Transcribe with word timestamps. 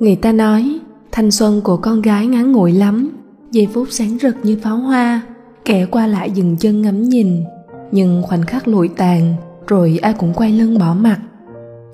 người 0.00 0.16
ta 0.16 0.32
nói, 0.32 0.80
thanh 1.12 1.30
xuân 1.30 1.60
của 1.60 1.76
con 1.76 2.02
gái 2.02 2.26
ngắn 2.26 2.52
ngủi 2.52 2.72
lắm, 2.72 3.10
giây 3.52 3.68
phút 3.72 3.88
sáng 3.90 4.18
rực 4.18 4.36
như 4.42 4.58
pháo 4.62 4.76
hoa, 4.76 5.22
kẻ 5.64 5.86
qua 5.86 6.06
lại 6.06 6.30
dừng 6.30 6.56
chân 6.56 6.82
ngắm 6.82 7.02
nhìn. 7.02 7.44
Nhưng 7.92 8.22
khoảnh 8.22 8.42
khắc 8.42 8.68
lụi 8.68 8.88
tàn, 8.88 9.34
rồi 9.66 9.98
ai 10.02 10.12
cũng 10.12 10.34
quay 10.34 10.52
lưng 10.52 10.78
bỏ 10.78 10.94
mặt. 10.94 11.18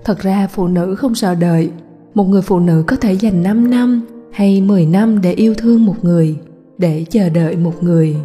Thật 0.05 0.19
ra 0.19 0.47
phụ 0.47 0.69
nữ 0.69 0.95
không 0.95 1.15
sợ 1.15 1.35
đợi. 1.35 1.71
Một 2.15 2.25
người 2.25 2.43
phụ 2.43 2.61
nữ 2.61 2.85
có 2.87 2.97
thể 2.97 3.13
dành 3.13 3.43
5 3.43 3.71
năm 3.71 4.03
hay 4.33 4.61
10 4.61 4.87
năm 4.87 5.21
để 5.21 5.33
yêu 5.33 5.55
thương 5.55 5.85
một 5.85 6.05
người, 6.05 6.37
để 6.79 7.05
chờ 7.11 7.29
đợi 7.29 7.57
một 7.57 7.83
người. 7.83 8.17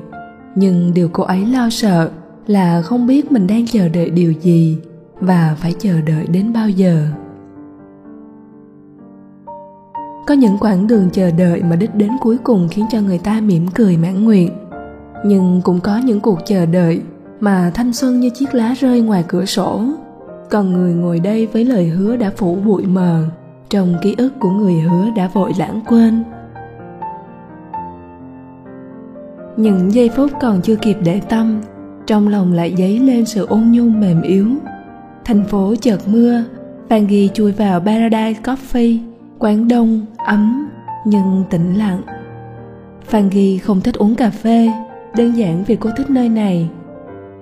Nhưng 0.56 0.94
điều 0.94 1.10
cô 1.10 1.24
ấy 1.24 1.46
lo 1.46 1.70
sợ 1.70 2.12
là 2.48 2.82
không 2.82 3.08
biết 3.08 3.32
mình 3.32 3.48
đang 3.48 3.68
chờ 3.68 3.88
đợi 3.88 4.10
điều 4.10 4.34
gì 4.42 4.78
và 5.20 5.56
phải 5.60 5.74
chờ 5.80 6.02
đợi 6.02 6.28
đến 6.28 6.54
bao 6.54 6.70
giờ 6.70 7.08
có 10.28 10.34
những 10.34 10.58
quãng 10.58 10.88
đường 10.88 11.10
chờ 11.14 11.32
đợi 11.32 11.64
mà 11.64 11.76
đích 11.76 11.96
đến 11.96 12.10
cuối 12.22 12.38
cùng 12.44 12.68
khiến 12.72 12.86
cho 12.92 13.02
người 13.02 13.18
ta 13.18 13.42
mỉm 13.42 13.68
cười 13.68 13.98
mãn 13.98 14.24
nguyện. 14.24 14.50
Nhưng 15.26 15.62
cũng 15.64 15.80
có 15.80 15.98
những 15.98 16.20
cuộc 16.20 16.40
chờ 16.46 16.66
đợi 16.66 17.02
mà 17.40 17.72
thanh 17.74 17.94
xuân 17.94 18.20
như 18.20 18.30
chiếc 18.30 18.56
lá 18.56 18.74
rơi 18.80 19.02
ngoài 19.02 19.24
cửa 19.28 19.46
sổ. 19.46 19.84
Còn 20.50 20.74
người 20.74 20.94
ngồi 20.94 21.20
đây 21.20 21.48
với 21.48 21.66
lời 21.66 21.88
hứa 21.88 22.16
đã 22.16 22.32
phủ 22.36 22.56
bụi 22.56 22.86
mờ, 22.86 23.24
trong 23.70 23.96
ký 24.02 24.16
ức 24.18 24.34
của 24.40 24.50
người 24.50 24.74
hứa 24.74 25.10
đã 25.16 25.28
vội 25.34 25.52
lãng 25.60 25.82
quên. 25.88 26.24
Những 29.58 29.94
giây 29.94 30.10
phút 30.10 30.32
còn 30.42 30.62
chưa 30.62 30.76
kịp 30.76 30.98
để 31.04 31.22
tâm, 31.30 31.62
trong 32.08 32.28
lòng 32.28 32.54
lại 32.54 32.76
dấy 32.78 33.00
lên 33.00 33.26
sự 33.26 33.46
ôn 33.46 33.72
nhu 33.72 33.84
mềm 33.84 34.22
yếu. 34.22 34.48
Thành 35.26 35.44
phố 35.46 35.76
chợt 35.82 36.08
mưa, 36.08 36.44
vàng 36.90 37.08
Ghi 37.08 37.30
chui 37.34 37.52
vào 37.52 37.80
Paradise 37.80 38.42
Coffee 38.44 39.11
quán 39.42 39.68
đông, 39.68 40.06
ấm, 40.18 40.70
nhưng 41.06 41.44
tĩnh 41.50 41.74
lặng. 41.74 42.02
Phan 43.06 43.30
Ghi 43.30 43.58
không 43.58 43.82
thích 43.82 43.96
uống 43.96 44.16
cà 44.16 44.30
phê, 44.30 44.72
đơn 45.18 45.38
giản 45.38 45.64
vì 45.68 45.76
cô 45.76 45.90
thích 45.98 46.10
nơi 46.10 46.30
này. 46.30 46.70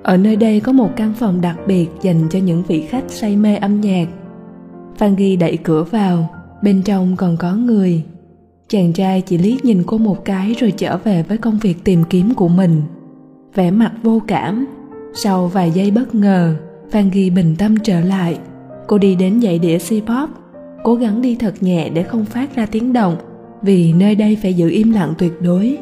Ở 0.03 0.17
nơi 0.17 0.36
đây 0.36 0.59
có 0.59 0.72
một 0.72 0.89
căn 0.95 1.14
phòng 1.20 1.42
đặc 1.42 1.58
biệt 1.67 1.88
dành 2.02 2.30
cho 2.30 2.39
những 2.39 2.64
vị 2.67 2.81
khách 2.81 3.03
say 3.08 3.36
mê 3.36 3.55
âm 3.55 3.81
nhạc. 3.81 4.05
Phan 4.97 5.16
Ghi 5.16 5.36
đẩy 5.36 5.58
cửa 5.58 5.83
vào, 5.83 6.30
bên 6.64 6.81
trong 6.81 7.16
còn 7.16 7.38
có 7.38 7.55
người. 7.55 8.03
Chàng 8.67 8.94
trai 8.94 9.22
chỉ 9.22 9.38
liếc 9.38 9.66
nhìn 9.66 9.83
cô 9.88 9.97
một 9.97 10.25
cái 10.25 10.55
rồi 10.59 10.72
trở 10.72 10.97
về 10.97 11.23
với 11.23 11.38
công 11.38 11.59
việc 11.59 11.83
tìm 11.83 12.03
kiếm 12.09 12.33
của 12.33 12.47
mình. 12.47 12.81
Vẻ 13.55 13.72
mặt 13.72 13.92
vô 14.03 14.22
cảm. 14.27 14.66
Sau 15.14 15.47
vài 15.47 15.72
giây 15.72 15.92
bất 15.92 16.16
ngờ, 16.16 16.55
phan 16.92 17.09
ghi 17.09 17.30
bình 17.30 17.55
tâm 17.58 17.75
trở 17.83 18.02
lại. 18.02 18.39
Cô 18.88 18.97
đi 18.97 19.16
đến 19.16 19.42
dãy 19.42 19.59
đĩa 19.59 19.77
c 19.77 19.89
pop 19.89 20.30
cố 20.83 20.95
gắng 20.95 21.22
đi 21.22 21.35
thật 21.35 21.53
nhẹ 21.61 21.89
để 21.89 22.03
không 22.03 22.25
phát 22.25 22.55
ra 22.55 22.66
tiếng 22.66 22.94
động, 22.94 23.16
vì 23.61 23.93
nơi 23.93 24.15
đây 24.15 24.37
phải 24.42 24.54
giữ 24.54 24.70
im 24.70 24.92
lặng 24.92 25.14
tuyệt 25.17 25.42
đối. 25.42 25.77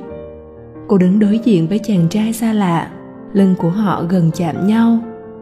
Cô 0.87 0.97
đứng 0.97 1.19
đối 1.19 1.39
diện 1.39 1.67
với 1.67 1.79
chàng 1.79 2.07
trai 2.09 2.33
xa 2.33 2.53
lạ, 2.53 2.91
lưng 3.33 3.55
của 3.57 3.69
họ 3.69 4.03
gần 4.09 4.31
chạm 4.33 4.67
nhau 4.67 4.99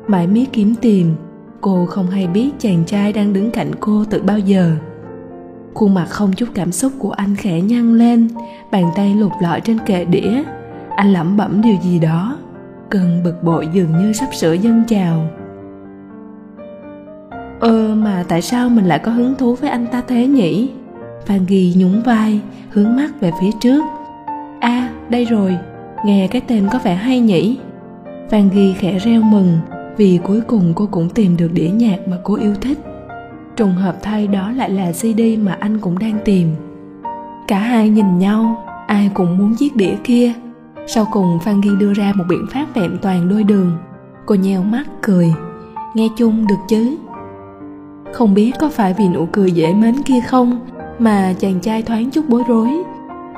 mãi 0.08 0.28
miết 0.28 0.46
kiếm 0.54 0.76
tìm. 0.82 1.16
Cô 1.62 1.86
không 1.86 2.08
hay 2.08 2.28
biết 2.28 2.50
chàng 2.60 2.84
trai 2.86 3.14
đang 3.14 3.34
đứng 3.34 3.52
cạnh 3.52 3.72
cô 3.80 4.06
từ 4.10 4.22
bao 4.22 4.40
giờ. 4.40 4.72
Khuôn 5.74 5.94
mặt 5.94 6.06
không 6.10 6.34
chút 6.34 6.50
cảm 6.54 6.72
xúc 6.72 6.92
của 7.00 7.12
anh 7.12 7.36
khẽ 7.36 7.62
nhăn 7.62 7.98
lên, 7.98 8.28
bàn 8.72 8.86
tay 8.96 9.16
lục 9.16 9.32
lọi 9.42 9.62
trên 9.62 9.78
kệ 9.86 10.06
đĩa. 10.06 10.44
Anh 10.96 11.14
lẩm 11.14 11.38
bẩm 11.38 11.62
điều 11.62 11.76
gì 11.84 12.00
đó, 12.00 12.38
cơn 12.90 13.24
bực 13.24 13.44
bội 13.44 13.68
dường 13.74 13.98
như 13.98 14.14
sắp 14.14 14.30
sửa 14.34 14.54
dâng 14.54 14.84
trào 14.88 15.30
ơ 17.60 17.96
mà 17.96 18.24
tại 18.28 18.42
sao 18.42 18.70
mình 18.70 18.86
lại 18.86 19.00
có 19.00 19.12
hứng 19.12 19.36
thú 19.36 19.56
với 19.56 19.70
anh 19.70 19.88
ta 19.92 20.02
thế 20.08 20.28
nhỉ? 20.28 20.70
Phan 21.26 21.46
ghi 21.48 21.74
nhún 21.78 22.02
vai 22.02 22.40
hướng 22.70 22.96
mắt 22.96 23.10
về 23.20 23.32
phía 23.42 23.52
trước. 23.62 23.84
A 24.60 24.70
à, 24.70 24.90
đây 25.10 25.26
rồi 25.26 25.58
nghe 26.06 26.28
cái 26.28 26.42
tên 26.48 26.68
có 26.72 26.80
vẻ 26.84 26.96
hay 26.96 27.20
nhỉ? 27.20 27.58
Phan 28.30 28.50
ghi 28.50 28.74
khẽ 28.74 29.00
reo 29.00 29.22
mừng 29.22 29.60
vì 29.98 30.20
cuối 30.24 30.42
cùng 30.42 30.74
cô 30.76 30.88
cũng 30.92 31.10
tìm 31.10 31.38
được 31.38 31.54
đĩa 31.54 31.70
nhạc 31.70 32.08
mà 32.08 32.18
cô 32.24 32.36
yêu 32.36 32.56
thích. 32.62 32.78
Trùng 33.56 33.74
hợp 33.74 33.98
thay 34.02 34.28
đó 34.28 34.52
lại 34.52 34.70
là 34.70 34.92
cd 34.92 35.22
mà 35.42 35.58
anh 35.60 35.80
cũng 35.80 36.00
đang 36.00 36.18
tìm. 36.26 36.56
Cả 37.48 37.60
hai 37.60 37.90
nhìn 37.90 38.20
nhau 38.20 38.64
ai 38.88 39.10
cũng 39.14 39.38
muốn 39.38 39.56
chiếc 39.56 39.76
đĩa 39.76 39.96
kia. 40.04 40.34
Sau 40.88 41.08
cùng 41.12 41.40
phan 41.40 41.62
ghi 41.62 41.70
đưa 41.80 41.94
ra 41.94 42.14
một 42.16 42.24
biện 42.30 42.46
pháp 42.52 42.66
vẹn 42.76 42.98
toàn 43.02 43.30
đôi 43.30 43.44
đường. 43.44 43.72
Cô 44.26 44.36
nheo 44.36 44.64
mắt 44.64 44.84
cười. 45.02 45.34
Nghe 45.94 46.08
chung 46.18 46.48
được 46.48 46.60
chứ? 46.70 46.96
Không 48.14 48.34
biết 48.34 48.52
có 48.60 48.70
phải 48.70 48.94
vì 48.94 49.08
nụ 49.08 49.28
cười 49.32 49.52
dễ 49.52 49.74
mến 49.74 50.04
kia 50.06 50.20
không, 50.28 50.60
mà 51.00 51.34
chàng 51.40 51.60
trai 51.60 51.82
thoáng 51.82 52.12
chút 52.12 52.26
bối 52.30 52.44
rối. 52.48 52.70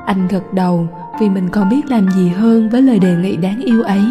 Anh 0.06 0.28
gật 0.28 0.52
đầu 0.52 0.86
vì 1.20 1.28
mình 1.28 1.48
còn 1.48 1.68
biết 1.68 1.90
làm 1.90 2.10
gì 2.10 2.28
hơn 2.28 2.68
với 2.68 2.82
lời 2.82 2.98
đề 2.98 3.16
nghị 3.22 3.36
đáng 3.36 3.60
yêu 3.64 3.82
ấy. 3.82 4.02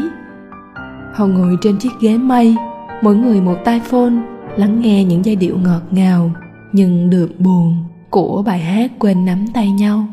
Họ 1.13 1.25
ngồi 1.25 1.57
trên 1.62 1.78
chiếc 1.78 1.91
ghế 2.01 2.18
mây 2.18 2.56
mỗi 3.01 3.16
người 3.16 3.41
một 3.41 3.57
tai 3.66 3.79
phone, 3.79 4.13
lắng 4.57 4.81
nghe 4.81 5.03
những 5.03 5.25
giai 5.25 5.35
điệu 5.35 5.57
ngọt 5.57 5.81
ngào, 5.91 6.31
nhưng 6.74 7.09
được 7.09 7.39
buồn 7.39 7.75
của 8.09 8.44
bài 8.45 8.59
hát 8.59 8.91
quên 9.00 9.25
nắm 9.25 9.45
tay 9.53 9.72
nhau. 9.72 10.06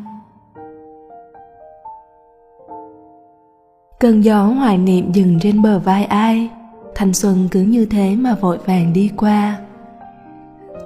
Cơn 4.01 4.25
gió 4.25 4.45
hoài 4.45 4.79
niệm 4.79 5.13
dừng 5.13 5.39
trên 5.41 5.63
bờ 5.63 5.79
vai 5.79 6.05
ai, 6.05 6.51
thanh 6.95 7.13
xuân 7.13 7.49
cứ 7.51 7.61
như 7.61 7.87
thế 7.87 8.17
mà 8.17 8.35
vội 8.35 8.59
vàng 8.59 8.93
đi 8.93 9.11
qua 9.17 9.57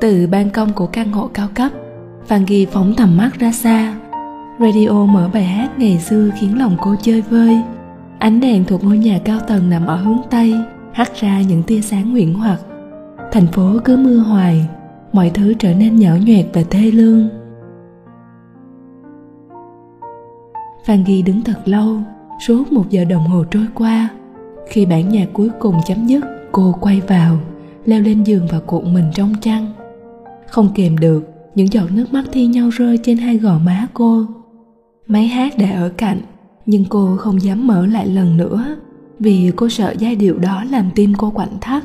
từ 0.00 0.26
ban 0.26 0.50
công 0.50 0.72
của 0.72 0.86
căn 0.86 1.12
hộ 1.12 1.30
cao 1.34 1.48
cấp 1.54 1.72
Phan 2.26 2.44
Ghi 2.46 2.66
phóng 2.66 2.94
tầm 2.96 3.16
mắt 3.16 3.30
ra 3.38 3.52
xa. 3.52 3.94
Radio 4.60 5.04
mở 5.04 5.30
bài 5.34 5.44
hát 5.44 5.78
ngày 5.78 5.98
xưa 5.98 6.30
khiến 6.40 6.58
lòng 6.58 6.76
cô 6.80 6.94
chơi 7.02 7.20
vơi. 7.20 7.60
Ánh 8.18 8.40
đèn 8.40 8.64
thuộc 8.64 8.84
ngôi 8.84 8.98
nhà 8.98 9.20
cao 9.24 9.38
tầng 9.48 9.70
nằm 9.70 9.86
ở 9.86 9.96
hướng 9.96 10.20
Tây, 10.30 10.54
hắt 10.92 11.20
ra 11.20 11.40
những 11.40 11.62
tia 11.62 11.80
sáng 11.80 12.12
nguyện 12.12 12.34
hoặc. 12.34 12.60
Thành 13.32 13.46
phố 13.46 13.72
cứ 13.84 13.96
mưa 13.96 14.16
hoài, 14.16 14.68
Mọi 15.12 15.30
thứ 15.30 15.54
trở 15.58 15.74
nên 15.74 15.96
nhỏ 15.96 16.10
nhoẹt 16.26 16.46
và 16.52 16.62
thê 16.70 16.90
lương. 16.90 17.28
Phan 20.84 21.04
Ghi 21.04 21.22
đứng 21.22 21.42
thật 21.42 21.60
lâu, 21.64 21.96
Suốt 22.46 22.72
một 22.72 22.90
giờ 22.90 23.04
đồng 23.04 23.26
hồ 23.26 23.44
trôi 23.50 23.66
qua. 23.74 24.08
Khi 24.68 24.86
bản 24.86 25.08
nhạc 25.08 25.26
cuối 25.32 25.50
cùng 25.58 25.74
chấm 25.86 26.06
dứt, 26.06 26.24
Cô 26.52 26.74
quay 26.80 27.00
vào, 27.00 27.36
Leo 27.84 28.00
lên 28.00 28.24
giường 28.24 28.46
và 28.50 28.60
cuộn 28.66 28.94
mình 28.94 29.10
trong 29.14 29.34
chăn. 29.40 29.72
Không 30.50 30.68
kìm 30.74 30.98
được, 30.98 31.24
Những 31.54 31.72
giọt 31.72 31.90
nước 31.92 32.12
mắt 32.12 32.24
thi 32.32 32.46
nhau 32.46 32.68
rơi 32.68 32.98
trên 33.02 33.18
hai 33.18 33.38
gò 33.38 33.58
má 33.58 33.86
cô. 33.94 34.26
Máy 35.06 35.26
hát 35.26 35.58
đã 35.58 35.70
ở 35.70 35.88
cạnh, 35.88 36.20
Nhưng 36.66 36.84
cô 36.84 37.16
không 37.16 37.42
dám 37.42 37.66
mở 37.66 37.86
lại 37.86 38.06
lần 38.06 38.36
nữa, 38.36 38.76
Vì 39.18 39.52
cô 39.56 39.68
sợ 39.68 39.94
giai 39.98 40.16
điệu 40.16 40.38
đó 40.38 40.64
làm 40.70 40.90
tim 40.94 41.14
cô 41.18 41.30
quặn 41.30 41.48
thắt. 41.60 41.84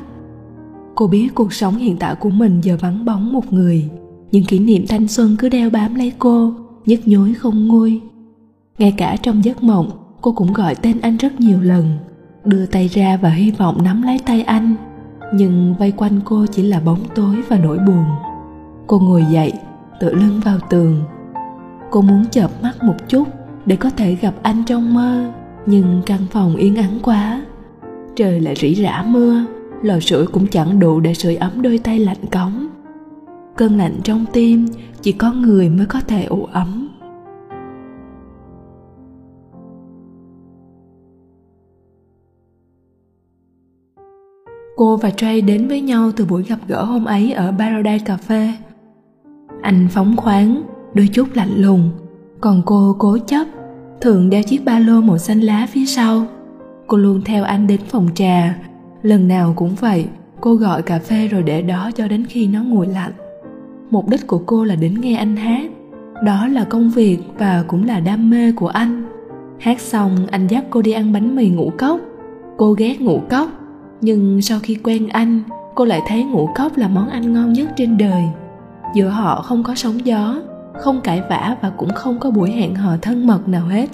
Cô 0.94 1.06
biết 1.06 1.28
cuộc 1.34 1.52
sống 1.52 1.76
hiện 1.76 1.96
tại 1.96 2.14
của 2.14 2.30
mình 2.30 2.60
giờ 2.60 2.76
vắng 2.80 3.04
bóng 3.04 3.32
một 3.32 3.52
người 3.52 3.90
những 4.34 4.44
kỷ 4.44 4.58
niệm 4.58 4.84
thanh 4.88 5.08
xuân 5.08 5.36
cứ 5.38 5.48
đeo 5.48 5.70
bám 5.70 5.94
lấy 5.94 6.12
cô, 6.18 6.54
nhức 6.86 7.08
nhối 7.08 7.34
không 7.34 7.68
nguôi. 7.68 8.00
Ngay 8.78 8.94
cả 8.96 9.16
trong 9.22 9.44
giấc 9.44 9.62
mộng, 9.62 9.90
cô 10.20 10.32
cũng 10.32 10.52
gọi 10.52 10.74
tên 10.74 11.00
anh 11.00 11.16
rất 11.16 11.40
nhiều 11.40 11.60
lần, 11.60 11.98
đưa 12.44 12.66
tay 12.66 12.88
ra 12.88 13.18
và 13.22 13.30
hy 13.30 13.50
vọng 13.50 13.82
nắm 13.82 14.02
lấy 14.02 14.18
tay 14.26 14.42
anh. 14.42 14.74
Nhưng 15.34 15.74
vây 15.78 15.90
quanh 15.90 16.20
cô 16.24 16.46
chỉ 16.52 16.62
là 16.62 16.80
bóng 16.80 16.98
tối 17.14 17.36
và 17.48 17.58
nỗi 17.58 17.78
buồn 17.78 18.04
cô 18.86 18.98
ngồi 18.98 19.24
dậy, 19.30 19.52
tựa 20.00 20.12
lưng 20.12 20.40
vào 20.44 20.58
tường. 20.70 21.02
Cô 21.90 22.00
muốn 22.00 22.24
chợp 22.30 22.50
mắt 22.62 22.82
một 22.82 22.94
chút 23.08 23.28
để 23.66 23.76
có 23.76 23.90
thể 23.90 24.14
gặp 24.14 24.34
anh 24.42 24.62
trong 24.66 24.94
mơ, 24.94 25.32
nhưng 25.66 26.02
căn 26.06 26.20
phòng 26.30 26.56
yên 26.56 26.76
ắng 26.76 26.98
quá. 27.02 27.44
Trời 28.16 28.40
lại 28.40 28.54
rỉ 28.56 28.74
rả 28.74 29.02
mưa, 29.02 29.44
lò 29.82 30.00
sưởi 30.00 30.26
cũng 30.26 30.46
chẳng 30.46 30.80
đủ 30.80 31.00
để 31.00 31.14
sưởi 31.14 31.36
ấm 31.36 31.62
đôi 31.62 31.78
tay 31.78 31.98
lạnh 31.98 32.26
cống. 32.32 32.68
Cơn 33.56 33.76
lạnh 33.78 33.94
trong 34.02 34.24
tim, 34.32 34.66
chỉ 35.02 35.12
có 35.12 35.32
người 35.32 35.68
mới 35.68 35.86
có 35.86 36.00
thể 36.00 36.24
ủ 36.24 36.44
ấm. 36.44 36.88
Cô 44.76 44.96
và 44.96 45.10
Trey 45.10 45.40
đến 45.40 45.68
với 45.68 45.80
nhau 45.80 46.10
từ 46.16 46.24
buổi 46.24 46.42
gặp 46.42 46.58
gỡ 46.68 46.84
hôm 46.84 47.04
ấy 47.04 47.32
ở 47.32 47.54
Paradise 47.58 48.04
Cafe. 48.04 48.52
Anh 49.64 49.88
phóng 49.90 50.16
khoáng, 50.16 50.62
đôi 50.94 51.08
chút 51.12 51.28
lạnh 51.34 51.56
lùng, 51.56 51.90
còn 52.40 52.62
cô 52.66 52.96
cố 52.98 53.18
chấp, 53.26 53.46
thường 54.00 54.30
đeo 54.30 54.42
chiếc 54.42 54.64
ba 54.64 54.78
lô 54.78 55.00
màu 55.00 55.18
xanh 55.18 55.40
lá 55.40 55.66
phía 55.70 55.86
sau. 55.86 56.26
Cô 56.86 56.96
luôn 56.96 57.22
theo 57.24 57.44
anh 57.44 57.66
đến 57.66 57.80
phòng 57.88 58.08
trà, 58.14 58.58
lần 59.02 59.28
nào 59.28 59.52
cũng 59.56 59.74
vậy 59.74 60.06
cô 60.40 60.54
gọi 60.54 60.82
cà 60.82 60.98
phê 60.98 61.28
rồi 61.28 61.42
để 61.42 61.62
đó 61.62 61.90
cho 61.94 62.08
đến 62.08 62.26
khi 62.28 62.46
nó 62.46 62.62
nguội 62.62 62.86
lạnh. 62.86 63.12
Mục 63.90 64.08
đích 64.08 64.26
của 64.26 64.38
cô 64.38 64.64
là 64.64 64.74
đến 64.74 65.00
nghe 65.00 65.16
anh 65.16 65.36
hát. 65.36 65.70
Đó 66.22 66.46
là 66.46 66.64
công 66.64 66.90
việc 66.90 67.18
và 67.38 67.64
cũng 67.68 67.86
là 67.86 68.00
đam 68.00 68.30
mê 68.30 68.52
của 68.52 68.68
anh. 68.68 69.04
Hát 69.60 69.80
xong 69.80 70.26
anh 70.30 70.46
dắt 70.46 70.64
cô 70.70 70.82
đi 70.82 70.92
ăn 70.92 71.12
bánh 71.12 71.36
mì 71.36 71.48
ngũ 71.48 71.72
cốc. 71.78 72.00
Cô 72.56 72.72
ghét 72.72 73.00
ngũ 73.00 73.20
cốc 73.30 73.48
nhưng 74.00 74.42
sau 74.42 74.58
khi 74.62 74.74
quen 74.74 75.08
anh 75.08 75.40
cô 75.74 75.84
lại 75.84 76.02
thấy 76.06 76.24
ngũ 76.24 76.48
cốc 76.54 76.76
là 76.76 76.88
món 76.88 77.08
ăn 77.08 77.32
ngon 77.32 77.52
nhất 77.52 77.68
trên 77.76 77.98
đời 77.98 78.24
giữa 78.94 79.08
họ 79.08 79.42
không 79.42 79.62
có 79.62 79.74
sóng 79.74 80.06
gió, 80.06 80.40
không 80.80 81.00
cãi 81.00 81.22
vã 81.30 81.56
và 81.62 81.70
cũng 81.76 81.90
không 81.94 82.18
có 82.18 82.30
buổi 82.30 82.50
hẹn 82.50 82.74
hò 82.74 82.96
thân 83.02 83.26
mật 83.26 83.48
nào 83.48 83.66
hết. 83.66 83.90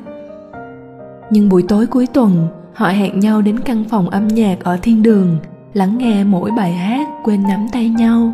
Nhưng 1.30 1.48
buổi 1.48 1.62
tối 1.68 1.86
cuối 1.86 2.06
tuần, 2.06 2.48
họ 2.74 2.88
hẹn 2.88 3.20
nhau 3.20 3.42
đến 3.42 3.60
căn 3.60 3.84
phòng 3.84 4.08
âm 4.08 4.28
nhạc 4.28 4.56
ở 4.64 4.78
thiên 4.82 5.02
đường, 5.02 5.36
lắng 5.74 5.98
nghe 5.98 6.24
mỗi 6.24 6.50
bài 6.50 6.72
hát, 6.72 7.08
quên 7.24 7.42
nắm 7.42 7.66
tay 7.72 7.88
nhau. 7.88 8.32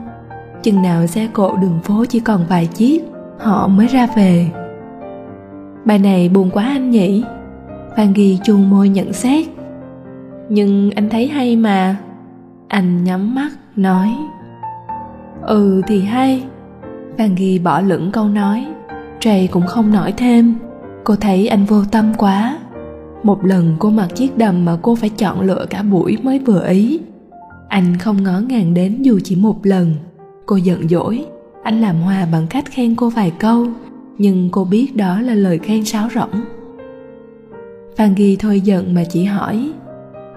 Chừng 0.62 0.82
nào 0.82 1.06
xe 1.06 1.28
cộ 1.32 1.56
đường 1.56 1.80
phố 1.82 2.04
chỉ 2.08 2.20
còn 2.20 2.44
vài 2.48 2.66
chiếc, 2.66 3.02
họ 3.38 3.68
mới 3.68 3.86
ra 3.86 4.06
về. 4.16 4.50
Bài 5.84 5.98
này 5.98 6.28
buồn 6.28 6.50
quá 6.50 6.64
anh 6.64 6.90
nhỉ? 6.90 7.24
Phan 7.96 8.12
ghi 8.12 8.38
chuông 8.44 8.70
môi 8.70 8.88
nhận 8.88 9.12
xét. 9.12 9.46
Nhưng 10.48 10.90
anh 10.90 11.08
thấy 11.08 11.28
hay 11.28 11.56
mà. 11.56 11.96
Anh 12.68 13.04
nhắm 13.04 13.34
mắt, 13.34 13.50
nói. 13.76 14.14
Ừ 15.42 15.82
thì 15.86 16.00
hay 16.00 16.44
phan 17.18 17.34
ghi 17.34 17.58
bỏ 17.58 17.80
lửng 17.80 18.10
câu 18.12 18.28
nói. 18.28 18.66
Trầy 19.20 19.46
cũng 19.46 19.66
không 19.66 19.92
nói 19.92 20.12
thêm. 20.16 20.54
Cô 21.04 21.16
thấy 21.16 21.48
anh 21.48 21.64
vô 21.64 21.84
tâm 21.92 22.12
quá. 22.18 22.58
Một 23.22 23.44
lần 23.44 23.76
cô 23.78 23.90
mặc 23.90 24.08
chiếc 24.14 24.38
đầm 24.38 24.64
mà 24.64 24.76
cô 24.82 24.94
phải 24.94 25.08
chọn 25.10 25.40
lựa 25.40 25.66
cả 25.70 25.82
buổi 25.82 26.18
mới 26.22 26.38
vừa 26.38 26.68
ý. 26.68 27.00
Anh 27.68 27.98
không 27.98 28.22
ngó 28.22 28.40
ngàng 28.40 28.74
đến 28.74 29.02
dù 29.02 29.20
chỉ 29.24 29.36
một 29.36 29.66
lần. 29.66 29.94
Cô 30.46 30.56
giận 30.56 30.88
dỗi. 30.88 31.26
Anh 31.62 31.80
làm 31.80 32.00
hòa 32.00 32.26
bằng 32.32 32.46
cách 32.50 32.64
khen 32.70 32.94
cô 32.94 33.10
vài 33.10 33.32
câu. 33.38 33.66
Nhưng 34.18 34.48
cô 34.52 34.64
biết 34.64 34.96
đó 34.96 35.20
là 35.20 35.34
lời 35.34 35.58
khen 35.58 35.84
sáo 35.84 36.08
rỗng. 36.14 36.44
Phan 37.96 38.14
ghi 38.14 38.36
thôi 38.36 38.60
giận 38.60 38.94
mà 38.94 39.04
chỉ 39.10 39.24
hỏi, 39.24 39.72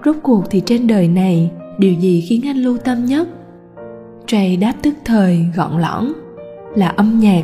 rốt 0.04 0.16
cuộc 0.22 0.44
thì 0.50 0.62
trên 0.66 0.86
đời 0.86 1.08
này 1.08 1.50
điều 1.78 1.92
gì 1.92 2.20
khiến 2.28 2.40
anh 2.46 2.56
lưu 2.56 2.78
tâm 2.78 3.04
nhất? 3.04 3.28
Trey 4.26 4.56
đáp 4.56 4.74
tức 4.82 4.94
thời, 5.04 5.46
gọn 5.56 5.80
lõn 5.80 6.12
là 6.74 6.88
âm 6.88 7.18
nhạc. 7.20 7.42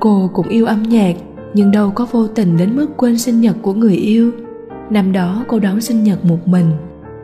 Cô 0.00 0.30
cũng 0.32 0.48
yêu 0.48 0.66
âm 0.66 0.82
nhạc, 0.82 1.12
nhưng 1.54 1.70
đâu 1.70 1.90
có 1.90 2.06
vô 2.10 2.26
tình 2.26 2.56
đến 2.56 2.76
mức 2.76 2.86
quên 2.96 3.18
sinh 3.18 3.40
nhật 3.40 3.56
của 3.62 3.72
người 3.72 3.94
yêu. 3.94 4.30
Năm 4.90 5.12
đó 5.12 5.44
cô 5.48 5.58
đón 5.58 5.80
sinh 5.80 6.04
nhật 6.04 6.24
một 6.24 6.48
mình. 6.48 6.66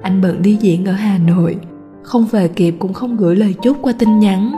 Anh 0.03 0.21
bận 0.21 0.43
đi 0.43 0.59
diễn 0.61 0.85
ở 0.85 0.93
hà 0.93 1.19
nội. 1.19 1.57
Không 2.03 2.27
về 2.31 2.49
kịp 2.49 2.75
cũng 2.79 2.93
không 2.93 3.17
gửi 3.17 3.37
lời 3.37 3.55
chúc 3.63 3.77
qua 3.83 3.93
tin 3.99 4.19
nhắn. 4.19 4.53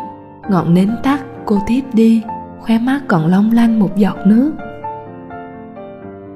Ngọn 0.51 0.75
nến 0.75 0.91
tắt, 1.03 1.21
cô 1.45 1.59
tiếp 1.67 1.81
đi. 1.93 2.23
Khóe 2.61 2.79
mắt 2.79 3.01
còn 3.09 3.27
long 3.27 3.53
lanh 3.53 3.79
một 3.79 3.97
giọt 3.97 4.17
nước. 4.27 4.53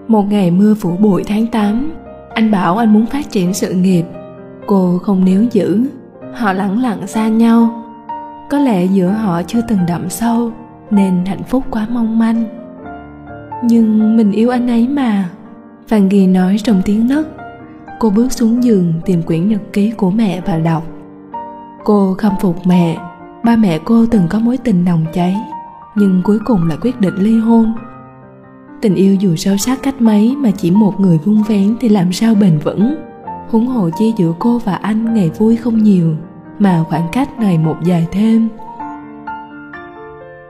Một 0.09 0.23
ngày 0.31 0.51
mưa 0.51 0.75
phủ 0.75 0.97
bụi 1.01 1.23
tháng 1.27 1.47
8 1.47 1.93
anh 2.35 2.51
bảo 2.51 2.77
anh 2.77 2.93
muốn 2.93 3.07
phát 3.07 3.31
triển 3.31 3.55
sự 3.55 3.73
nghiệp. 3.75 4.05
Cô 4.67 4.99
không 5.03 5.25
níu 5.25 5.45
giữ. 5.53 5.81
Họ 6.35 6.53
lẳng 6.53 6.83
lặng 6.83 7.07
xa 7.07 7.29
nhau 7.29 7.84
có 8.55 8.61
lẽ 8.61 8.85
giữa 8.85 9.09
họ 9.09 9.43
chưa 9.43 9.61
từng 9.69 9.79
đậm 9.89 10.11
sâu 10.11 10.53
nên 10.91 11.25
hạnh 11.25 11.43
phúc 11.43 11.65
quá 11.71 11.87
mong 11.91 12.19
manh. 12.19 12.45
Nhưng 13.65 14.17
mình 14.17 14.33
yêu 14.33 14.51
anh 14.51 14.71
ấy 14.71 14.89
mà. 14.89 15.31
Phan 15.89 16.09
Ghi 16.09 16.27
nói 16.27 16.57
trong 16.65 16.83
tiếng 16.85 17.09
nấc. 17.09 17.29
Cô 17.99 18.11
bước 18.11 18.33
xuống 18.33 18.65
giường 18.65 18.93
tìm 19.05 19.23
quyển 19.23 19.49
nhật 19.49 19.61
ký 19.73 19.91
của 19.91 20.11
mẹ 20.11 20.41
và 20.47 20.59
đọc. 20.59 20.83
Cô 21.85 22.15
khâm 22.19 22.33
phục 22.41 22.67
mẹ. 22.67 22.97
Ba 23.45 23.57
mẹ 23.57 23.79
cô 23.85 24.07
từng 24.11 24.23
có 24.29 24.39
mối 24.39 24.57
tình 24.57 24.85
nồng 24.85 25.05
cháy, 25.13 25.37
Nhưng 25.97 26.23
cuối 26.25 26.39
cùng 26.45 26.69
lại 26.69 26.79
quyết 26.81 27.01
định 27.01 27.15
ly 27.17 27.39
hôn. 27.39 27.73
Tình 28.81 28.95
yêu 28.95 29.15
dù 29.15 29.37
sâu 29.37 29.57
sắc 29.57 29.83
cách 29.83 30.01
mấy 30.01 30.37
Mà 30.37 30.51
chỉ 30.51 30.71
một 30.71 31.01
người 31.01 31.19
vung 31.19 31.43
vén 31.43 31.77
thì 31.81 31.89
làm 31.89 32.13
sao 32.13 32.35
bền 32.35 32.59
vững. 32.59 32.95
Huống 33.51 33.67
hồ 33.67 33.91
chi 33.99 34.15
giữa 34.17 34.33
cô 34.39 34.59
và 34.59 34.75
anh 34.75 35.15
ngày 35.15 35.31
vui 35.39 35.57
không 35.57 35.83
nhiều. 35.83 36.15
Mà 36.59 36.85
khoảng 36.89 37.09
cách 37.13 37.29
ngày 37.39 37.59
một 37.59 37.77
dài 37.85 38.07
thêm. 38.13 38.49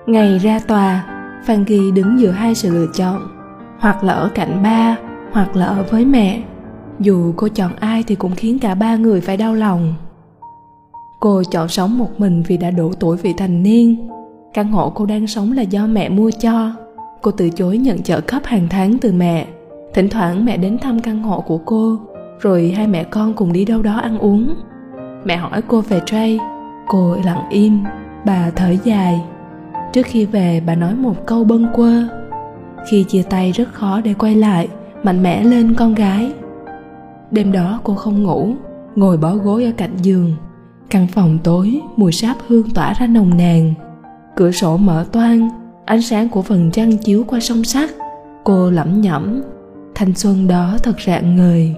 Ngày 0.07 0.39
ra 0.39 0.61
tòa, 0.67 1.05
Phan 1.47 1.65
Ghi 1.65 1.91
đứng 1.91 2.21
giữa 2.21 2.31
hai 2.31 2.55
sự 2.55 2.71
lựa 2.71 2.87
chọn, 2.95 3.21
Hoặc 3.79 4.05
là 4.05 4.13
ở 4.13 4.31
cạnh 4.35 4.63
ba, 4.63 4.97
Hoặc 5.33 5.57
là 5.57 5.67
ở 5.67 5.85
với 5.91 6.05
mẹ. 6.05 6.43
Dù 7.01 7.33
cô 7.37 7.49
chọn 7.49 7.77
ai 7.81 8.05
thì 8.07 8.15
cũng 8.15 8.35
khiến 8.35 8.59
cả 8.59 8.75
ba 8.75 8.97
người 8.97 9.21
phải 9.21 9.37
đau 9.37 9.55
lòng. 9.55 9.95
Cô 11.21 11.43
chọn 11.51 11.69
sống 11.69 11.99
một 11.99 12.21
mình 12.21 12.43
vì 12.47 12.57
đã 12.57 12.71
đủ 12.71 12.93
tuổi 13.01 13.17
vị 13.17 13.35
thành 13.37 13.63
niên. 13.63 14.09
Căn 14.55 14.73
hộ 14.73 14.91
cô 14.91 15.07
đang 15.07 15.27
sống 15.27 15.53
là 15.53 15.63
do 15.63 15.87
mẹ 15.87 16.09
mua 16.09 16.31
cho. 16.41 16.73
Cô 17.23 17.31
từ 17.31 17.51
chối 17.51 17.79
nhận 17.79 18.03
trợ 18.03 18.21
cấp 18.21 18.43
hàng 18.45 18.67
tháng 18.71 18.99
từ 18.99 19.13
mẹ. 19.13 19.47
Thỉnh 19.95 20.09
thoảng 20.09 20.45
mẹ 20.45 20.57
đến 20.57 20.79
thăm 20.79 21.01
căn 21.01 21.23
hộ 21.23 21.41
của 21.41 21.59
cô, 21.59 21.97
Rồi 22.41 22.73
hai 22.77 22.87
mẹ 22.87 23.05
con 23.05 23.35
cùng 23.35 23.53
đi 23.53 23.65
đâu 23.65 23.83
đó 23.83 23.97
ăn 23.97 24.19
uống. 24.19 24.55
Mẹ 25.25 25.37
hỏi 25.37 25.63
cô 25.69 25.81
về 25.81 26.01
Trey. 26.07 26.39
Cô 26.89 27.17
lặng 27.25 27.45
im. 27.51 27.85
Bà 28.27 28.51
thở 28.57 28.75
dài. 28.85 29.21
Trước 29.93 30.07
khi 30.07 30.27
về, 30.27 30.63
bà 30.67 30.75
nói 30.75 30.95
một 30.95 31.27
câu 31.27 31.45
bâng 31.45 31.67
quơ. 31.75 32.03
Khi 32.91 33.05
chia 33.05 33.23
tay 33.23 33.53
rất 33.53 33.73
khó 33.73 34.01
để 34.01 34.15
quay 34.15 34.35
lại, 34.35 34.69
mạnh 35.03 35.23
mẽ 35.23 35.45
lên 35.45 35.75
con 35.75 35.95
gái. 35.95 36.33
Đêm 37.31 37.53
đó 37.53 37.81
cô 37.85 37.95
không 37.95 38.23
ngủ, 38.23 38.55
ngồi 38.97 39.17
bó 39.17 39.35
gối 39.35 39.65
ở 39.65 39.73
cạnh 39.77 39.97
giường. 40.03 40.33
Căn 40.91 41.07
phòng 41.07 41.39
tối, 41.45 41.81
mùi 41.97 42.13
sáp 42.13 42.37
hương 42.49 42.71
tỏa 42.71 42.93
ra 42.93 43.07
nồng 43.07 43.37
nàn. 43.37 43.75
Cửa 44.37 44.51
sổ 44.51 44.77
mở 44.77 45.07
toang, 45.13 45.49
ánh 45.85 46.03
sáng 46.03 46.29
của 46.29 46.43
phần 46.43 46.71
trăng 46.71 46.99
chiếu 46.99 47.25
qua 47.27 47.41
song 47.41 47.65
sắt. 47.65 47.91
Cô 48.45 48.71
lẩm 48.71 49.01
nhẩm, 49.01 49.43
thanh 49.95 50.15
xuân 50.15 50.49
đó 50.49 50.77
thật 50.83 51.01
rạng 51.07 51.37
ngời. 51.37 51.75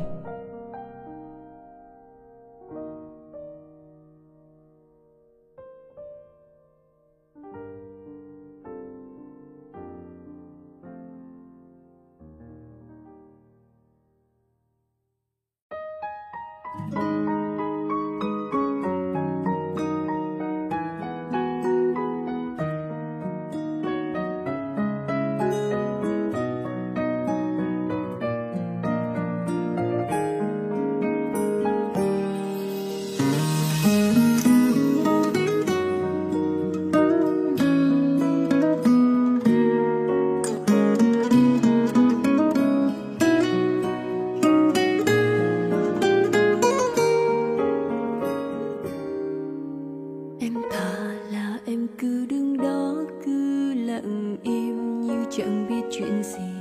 Em 50.40 50.54
thà 50.70 51.14
là 51.32 51.58
em 51.66 51.86
cứ 51.98 52.26
đứng 52.26 52.56
đó, 52.56 52.94
cứ 53.24 53.74
lặng 53.74 54.36
im 54.42 55.00
như 55.00 55.24
chẳng 55.30 55.66
biết 55.68 55.82
chuyện 55.90 56.22
gì. 56.22 56.52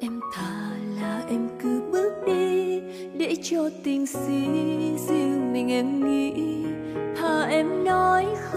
Em 0.00 0.20
thà 0.34 0.70
là 1.00 1.24
em 1.28 1.48
cứ 1.62 1.82
bước 1.92 2.12
đi 2.26 2.80
để 3.18 3.36
cho 3.42 3.70
tình 3.84 4.06
si 4.06 4.46
riêng 5.08 5.52
mình 5.52 5.70
em 5.70 6.08
nghĩ. 6.08 6.32
Thà 7.16 7.42
em 7.42 7.84
nói 7.84 8.26
không 8.40 8.53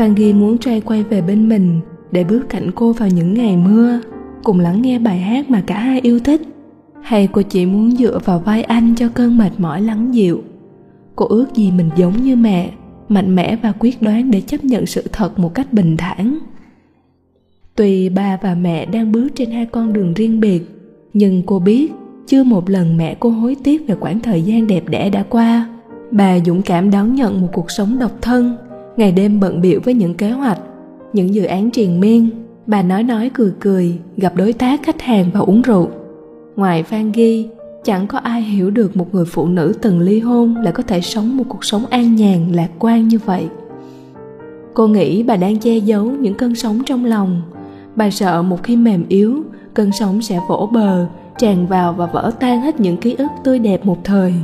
Phan 0.00 0.14
Ghi 0.14 0.32
muốn 0.32 0.58
trai 0.58 0.80
quay 0.80 1.02
về 1.02 1.22
bên 1.22 1.48
mình 1.48 1.80
để 2.12 2.24
bước 2.24 2.48
cạnh 2.48 2.70
cô 2.74 2.92
vào 2.92 3.08
những 3.08 3.34
ngày 3.34 3.56
mưa, 3.56 4.00
cùng 4.42 4.60
lắng 4.60 4.82
nghe 4.82 4.98
bài 4.98 5.18
hát 5.18 5.50
mà 5.50 5.62
cả 5.66 5.78
hai 5.78 6.00
yêu 6.00 6.20
thích. 6.20 6.42
Hay 7.02 7.28
cô 7.32 7.42
chỉ 7.42 7.66
muốn 7.66 7.90
dựa 7.90 8.18
vào 8.24 8.38
vai 8.38 8.62
anh 8.62 8.94
cho 8.96 9.08
cơn 9.08 9.38
mệt 9.38 9.50
mỏi 9.58 9.82
lắng 9.82 10.14
dịu. 10.14 10.42
Cô 11.16 11.26
ước 11.26 11.46
gì 11.54 11.70
mình 11.70 11.90
giống 11.96 12.22
như 12.22 12.36
mẹ, 12.36 12.70
mạnh 13.08 13.34
mẽ 13.34 13.56
và 13.62 13.72
quyết 13.78 14.02
đoán 14.02 14.30
để 14.30 14.40
chấp 14.40 14.64
nhận 14.64 14.86
sự 14.86 15.04
thật 15.12 15.38
một 15.38 15.54
cách 15.54 15.72
bình 15.72 15.96
thản. 15.96 16.38
Tuy 17.74 18.08
ba 18.08 18.38
và 18.42 18.54
mẹ 18.54 18.86
đang 18.86 19.12
bước 19.12 19.28
trên 19.34 19.50
hai 19.50 19.66
con 19.66 19.92
đường 19.92 20.14
riêng 20.14 20.40
biệt, 20.40 20.62
nhưng 21.12 21.42
cô 21.46 21.58
biết 21.58 21.92
chưa 22.26 22.44
một 22.44 22.70
lần 22.70 22.96
mẹ 22.96 23.16
cô 23.20 23.30
hối 23.30 23.56
tiếc 23.64 23.88
về 23.88 23.94
quãng 24.00 24.20
thời 24.20 24.42
gian 24.42 24.66
đẹp 24.66 24.84
đẽ 24.88 25.10
đã 25.10 25.22
qua. 25.22 25.68
Bà 26.10 26.38
dũng 26.38 26.62
cảm 26.62 26.90
đón 26.90 27.14
nhận 27.14 27.40
một 27.40 27.48
cuộc 27.52 27.70
sống 27.70 27.98
độc 27.98 28.12
thân 28.22 28.56
ngày 28.96 29.12
đêm 29.12 29.40
bận 29.40 29.60
biểu 29.60 29.80
với 29.84 29.94
những 29.94 30.14
kế 30.14 30.30
hoạch, 30.30 30.58
những 31.12 31.34
dự 31.34 31.44
án 31.44 31.70
triền 31.70 32.00
miên, 32.00 32.30
bà 32.66 32.82
nói 32.82 33.02
nói 33.02 33.30
cười 33.34 33.52
cười, 33.60 33.98
gặp 34.16 34.36
đối 34.36 34.52
tác 34.52 34.82
khách 34.82 35.02
hàng 35.02 35.30
và 35.32 35.40
uống 35.40 35.62
rượu. 35.62 35.88
Ngoài 36.56 36.82
phan 36.82 37.12
ghi, 37.12 37.48
chẳng 37.84 38.06
có 38.06 38.18
ai 38.18 38.42
hiểu 38.42 38.70
được 38.70 38.96
một 38.96 39.14
người 39.14 39.24
phụ 39.24 39.46
nữ 39.46 39.72
từng 39.82 40.00
ly 40.00 40.20
hôn 40.20 40.56
lại 40.56 40.72
có 40.72 40.82
thể 40.82 41.00
sống 41.00 41.36
một 41.36 41.44
cuộc 41.48 41.64
sống 41.64 41.86
an 41.86 42.16
nhàn, 42.16 42.52
lạc 42.52 42.68
quan 42.78 43.08
như 43.08 43.18
vậy. 43.18 43.48
Cô 44.74 44.86
nghĩ 44.86 45.22
bà 45.22 45.36
đang 45.36 45.58
che 45.58 45.76
giấu 45.76 46.04
những 46.04 46.34
cơn 46.34 46.54
sóng 46.54 46.82
trong 46.86 47.04
lòng. 47.04 47.42
Bà 47.96 48.10
sợ 48.10 48.42
một 48.42 48.62
khi 48.62 48.76
mềm 48.76 49.04
yếu, 49.08 49.42
cơn 49.74 49.92
sóng 49.92 50.22
sẽ 50.22 50.40
vỗ 50.48 50.68
bờ, 50.72 51.06
tràn 51.38 51.66
vào 51.66 51.92
và 51.92 52.06
vỡ 52.06 52.32
tan 52.40 52.60
hết 52.60 52.80
những 52.80 52.96
ký 52.96 53.14
ức 53.14 53.28
tươi 53.44 53.58
đẹp 53.58 53.86
một 53.86 54.04
thời. 54.04 54.34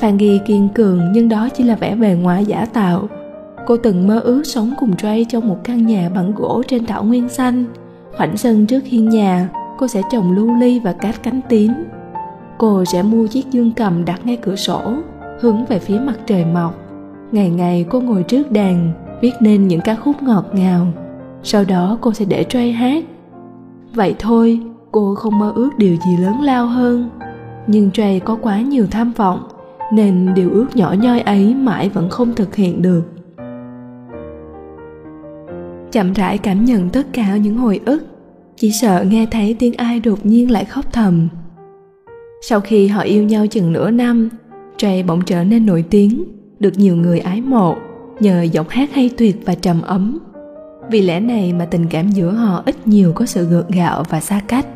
Phan 0.00 0.16
ghi 0.16 0.40
kiên 0.46 0.68
cường 0.74 1.00
nhưng 1.12 1.28
đó 1.28 1.48
chỉ 1.48 1.64
là 1.64 1.76
vẻ 1.76 1.94
bề 1.94 2.14
ngoài 2.14 2.44
giả 2.44 2.66
tạo. 2.72 3.08
Cô 3.66 3.76
từng 3.76 4.06
mơ 4.06 4.20
ước 4.20 4.42
sống 4.44 4.74
cùng 4.78 4.96
Trey 4.96 5.24
trong 5.24 5.48
một 5.48 5.56
căn 5.64 5.86
nhà 5.86 6.10
bằng 6.14 6.32
gỗ 6.36 6.62
trên 6.68 6.86
thảo 6.86 7.04
nguyên 7.04 7.28
xanh. 7.28 7.64
Khoảnh 8.16 8.36
sân 8.36 8.66
trước 8.66 8.84
hiên 8.84 9.08
nhà, 9.08 9.48
cô 9.78 9.88
sẽ 9.88 10.02
trồng 10.12 10.32
lưu 10.32 10.54
ly 10.54 10.80
và 10.80 10.92
cát 10.92 11.22
cánh 11.22 11.40
tím. 11.48 11.72
Cô 12.58 12.84
sẽ 12.84 13.02
mua 13.02 13.26
chiếc 13.26 13.50
dương 13.50 13.72
cầm 13.76 14.04
đặt 14.04 14.26
ngay 14.26 14.36
cửa 14.36 14.56
sổ, 14.56 14.80
hướng 15.40 15.64
về 15.64 15.78
phía 15.78 15.98
mặt 15.98 16.18
trời 16.26 16.44
mọc. 16.44 16.74
Ngày 17.32 17.50
ngày 17.50 17.86
cô 17.90 18.00
ngồi 18.00 18.22
trước 18.22 18.52
đàn, 18.52 18.92
viết 19.20 19.32
nên 19.40 19.68
những 19.68 19.80
ca 19.80 19.94
khúc 19.94 20.22
ngọt 20.22 20.44
ngào. 20.52 20.86
Sau 21.42 21.64
đó 21.64 21.98
cô 22.00 22.12
sẽ 22.12 22.24
để 22.24 22.44
Trey 22.44 22.72
hát. 22.72 23.04
Vậy 23.94 24.14
thôi, 24.18 24.60
cô 24.92 25.14
không 25.14 25.38
mơ 25.38 25.52
ước 25.54 25.70
điều 25.78 25.96
gì 25.96 26.16
lớn 26.16 26.42
lao 26.42 26.66
hơn. 26.66 27.10
Nhưng 27.66 27.90
Trey 27.90 28.20
có 28.20 28.36
quá 28.42 28.60
nhiều 28.60 28.86
tham 28.90 29.12
vọng, 29.16 29.48
nên 29.92 30.34
điều 30.34 30.50
ước 30.50 30.66
nhỏ 30.76 30.94
nhoi 30.98 31.20
ấy 31.20 31.54
mãi 31.54 31.88
vẫn 31.88 32.08
không 32.08 32.34
thực 32.34 32.56
hiện 32.56 32.82
được 32.82 33.02
chậm 35.92 36.12
rãi 36.12 36.38
cảm 36.38 36.64
nhận 36.64 36.90
tất 36.90 37.06
cả 37.12 37.36
những 37.36 37.56
hồi 37.56 37.80
ức. 37.84 38.02
Chỉ 38.56 38.72
sợ 38.72 39.04
nghe 39.08 39.26
thấy 39.30 39.56
tiếng 39.58 39.74
ai 39.74 40.00
đột 40.00 40.26
nhiên 40.26 40.50
lại 40.50 40.64
khóc 40.64 40.92
thầm. 40.92 41.28
Sau 42.42 42.60
khi 42.60 42.86
họ 42.86 43.02
yêu 43.02 43.22
nhau 43.22 43.46
chừng 43.46 43.72
nửa 43.72 43.90
năm, 43.90 44.28
Trey 44.76 45.02
bỗng 45.02 45.22
trở 45.26 45.44
nên 45.44 45.66
nổi 45.66 45.84
tiếng, 45.90 46.24
được 46.58 46.78
nhiều 46.78 46.96
người 46.96 47.18
ái 47.18 47.40
mộ 47.40 47.76
nhờ 48.20 48.42
giọng 48.42 48.66
hát 48.68 48.90
hay 48.92 49.10
tuyệt 49.16 49.36
và 49.44 49.54
trầm 49.54 49.82
ấm. 49.82 50.18
Vì 50.90 51.02
lẽ 51.02 51.20
này 51.20 51.52
mà 51.52 51.64
tình 51.64 51.86
cảm 51.90 52.10
giữa 52.10 52.30
họ 52.30 52.62
ít 52.66 52.86
nhiều 52.88 53.12
có 53.12 53.26
sự 53.26 53.46
gượng 53.46 53.70
gạo 53.70 54.04
và 54.08 54.20
xa 54.20 54.40
cách. 54.48 54.66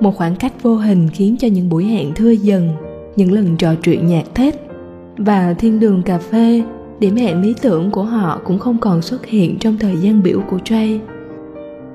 Một 0.00 0.16
khoảng 0.16 0.36
cách 0.36 0.62
vô 0.62 0.76
hình 0.76 1.08
khiến 1.12 1.36
cho 1.38 1.48
những 1.48 1.68
buổi 1.68 1.84
hẹn 1.84 2.14
thưa 2.14 2.30
dần, 2.30 2.70
những 3.16 3.32
lần 3.32 3.56
trò 3.56 3.74
chuyện 3.74 4.06
nhạt 4.06 4.34
thết 4.34 4.68
và 5.16 5.54
thiên 5.58 5.80
đường 5.80 6.02
cà 6.02 6.18
phê 6.18 6.62
điểm 7.00 7.16
hẹn 7.16 7.42
lý 7.42 7.54
tưởng 7.62 7.90
của 7.90 8.04
họ 8.04 8.40
cũng 8.44 8.58
không 8.58 8.78
còn 8.78 9.02
xuất 9.02 9.26
hiện 9.26 9.58
trong 9.58 9.78
thời 9.78 9.96
gian 9.96 10.22
biểu 10.22 10.40
của 10.50 10.58
Trey. 10.58 11.00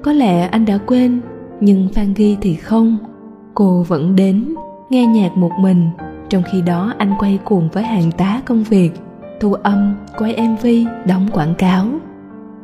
Có 0.03 0.13
lẽ 0.13 0.41
anh 0.41 0.65
đã 0.65 0.77
quên, 0.77 1.21
nhưng 1.59 1.87
Phan 1.93 2.13
Ghi 2.13 2.37
thì 2.41 2.55
không. 2.55 2.97
Cô 3.53 3.85
vẫn 3.87 4.15
đến, 4.15 4.55
nghe 4.89 5.05
nhạc 5.05 5.37
một 5.37 5.51
mình, 5.59 5.89
trong 6.29 6.43
khi 6.51 6.61
đó 6.61 6.93
anh 6.97 7.13
quay 7.19 7.39
cuồng 7.43 7.69
với 7.69 7.83
hàng 7.83 8.11
tá 8.11 8.41
công 8.45 8.63
việc, 8.63 8.91
thu 9.39 9.53
âm, 9.53 9.95
quay 10.17 10.35
MV, 10.47 10.67
đóng 11.07 11.27
quảng 11.33 11.55
cáo. 11.55 11.85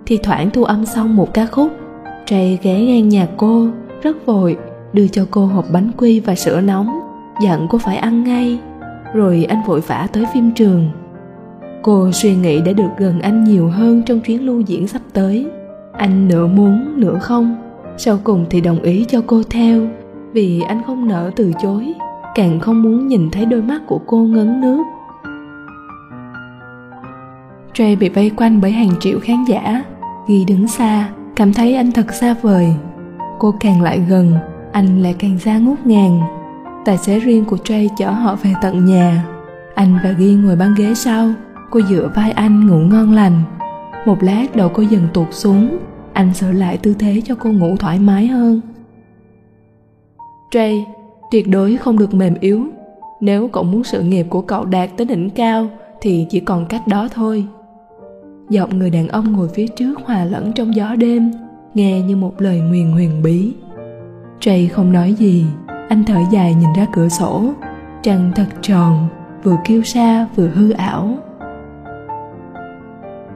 Thì 0.05 0.17
thoảng 0.23 0.49
thu 0.49 0.63
âm 0.63 0.85
xong 0.85 1.15
một 1.15 1.33
ca 1.33 1.45
khúc, 1.45 1.71
Trey 2.25 2.59
ghé 2.61 2.79
ngang 2.79 3.09
nhà 3.09 3.27
cô, 3.37 3.67
rất 4.01 4.25
vội, 4.25 4.57
đưa 4.93 5.07
cho 5.07 5.25
cô 5.31 5.45
hộp 5.45 5.65
bánh 5.71 5.91
quy 5.97 6.19
và 6.19 6.35
sữa 6.35 6.61
nóng, 6.61 6.99
dặn 7.43 7.67
cô 7.69 7.77
phải 7.77 7.97
ăn 7.97 8.23
ngay. 8.23 8.59
Rồi 9.13 9.45
anh 9.49 9.61
vội 9.65 9.81
vã 9.81 10.07
tới 10.13 10.25
phim 10.33 10.51
trường 10.51 10.89
cô 11.81 12.11
suy 12.11 12.35
nghĩ 12.35 12.61
để 12.61 12.73
được 12.73 12.89
gần 12.97 13.21
anh 13.21 13.43
nhiều 13.43 13.67
hơn 13.67 14.03
trong 14.05 14.19
chuyến 14.19 14.45
lưu 14.45 14.61
diễn 14.61 14.87
sắp 14.87 15.01
tới. 15.13 15.47
Anh 15.91 16.27
nửa 16.27 16.47
muốn 16.47 16.99
nửa 16.99 17.19
không. 17.19 17.55
Sau 17.97 18.19
cùng 18.23 18.45
thì 18.49 18.61
đồng 18.61 18.81
ý 18.81 19.05
cho 19.09 19.21
cô 19.27 19.41
theo, 19.49 19.87
vì 20.33 20.61
anh 20.61 20.81
không 20.87 21.07
nỡ 21.07 21.31
từ 21.35 21.51
chối, 21.61 21.93
càng 22.35 22.59
không 22.59 22.83
muốn 22.83 23.07
nhìn 23.07 23.29
thấy 23.31 23.45
đôi 23.45 23.61
mắt 23.61 23.81
của 23.87 23.99
cô 24.05 24.17
ngấn 24.17 24.61
nước. 24.61 24.83
Trey 27.73 27.95
bị 27.95 28.09
vây 28.09 28.31
quanh 28.37 28.61
bởi 28.61 28.71
hàng 28.71 28.91
triệu 28.99 29.19
khán 29.19 29.45
giả. 29.45 29.83
Ghi 30.27 30.45
đứng 30.45 30.67
xa, 30.67 31.09
Cảm 31.37 31.53
thấy 31.53 31.75
anh 31.75 31.91
thật 31.91 32.13
xa 32.13 32.35
vời. 32.41 32.73
Cô 33.39 33.53
càng 33.59 33.81
lại 33.81 33.99
gần, 34.09 34.33
Anh 34.71 35.01
lại 35.01 35.15
càng 35.19 35.37
ra 35.43 35.57
ngút 35.57 35.85
ngàn. 35.85 36.21
Tài 36.85 36.97
xế 36.97 37.19
riêng 37.19 37.45
của 37.45 37.57
Trey 37.57 37.89
chở 37.97 38.09
họ 38.09 38.35
về 38.35 38.53
tận 38.61 38.85
nhà. 38.85 39.25
Anh 39.75 39.99
và 40.03 40.11
Ghi 40.11 40.33
ngồi 40.33 40.55
băng 40.55 40.75
ghế 40.77 40.93
sau 40.93 41.29
cô 41.71 41.81
dựa 41.81 42.11
vai 42.15 42.31
anh 42.31 42.67
ngủ 42.67 42.77
ngon 42.77 43.11
lành 43.11 43.41
một 44.05 44.23
lát 44.23 44.55
đầu 44.55 44.69
cô 44.73 44.83
dần 44.83 45.07
tụt 45.13 45.27
xuống 45.31 45.77
anh 46.13 46.33
sửa 46.33 46.51
lại 46.51 46.77
tư 46.77 46.93
thế 46.99 47.21
cho 47.25 47.35
cô 47.35 47.51
ngủ 47.51 47.75
thoải 47.77 47.99
mái 47.99 48.27
hơn 48.27 48.61
Trey, 50.51 50.85
tuyệt 51.31 51.47
đối 51.49 51.77
không 51.77 51.97
được 51.97 52.13
mềm 52.13 52.33
yếu. 52.39 52.63
Nếu 53.21 53.47
cậu 53.47 53.63
muốn 53.63 53.83
sự 53.83 54.01
nghiệp 54.01 54.25
của 54.29 54.41
cậu 54.41 54.65
đạt 54.65 54.89
tới 54.97 55.05
đỉnh 55.05 55.29
cao 55.29 55.69
thì 56.01 56.25
chỉ 56.29 56.39
còn 56.39 56.65
cách 56.65 56.87
đó 56.87 57.07
thôi. 57.13 57.45
Giọng 58.49 58.79
người 58.79 58.89
đàn 58.89 59.07
ông 59.07 59.33
ngồi 59.33 59.47
phía 59.49 59.67
trước 59.67 59.99
hòa 60.05 60.25
lẫn 60.25 60.53
trong 60.53 60.75
gió 60.75 60.95
đêm, 60.95 61.31
nghe 61.73 62.01
như 62.01 62.15
một 62.15 62.41
lời 62.41 62.59
nguyền 62.59 62.91
huyền 62.91 63.21
bí. 63.23 63.53
Trey 64.39 64.67
không 64.67 64.91
nói 64.91 65.13
gì, 65.13 65.45
anh 65.89 66.03
thở 66.03 66.19
dài 66.31 66.55
nhìn 66.55 66.69
ra 66.75 66.85
cửa 66.93 67.09
sổ, 67.09 67.53
trăng 68.03 68.31
thật 68.35 68.47
tròn, 68.61 69.07
vừa 69.43 69.57
kiêu 69.65 69.83
sa 69.83 70.27
vừa 70.35 70.47
hư 70.47 70.71
ảo. 70.71 71.17